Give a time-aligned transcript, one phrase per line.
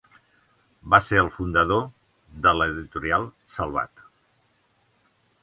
[0.93, 1.83] Va ser el fundador
[2.47, 4.05] de l'Editorial Salvat.